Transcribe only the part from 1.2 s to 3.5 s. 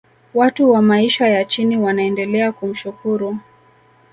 ya chini wanaendelea kumshukuru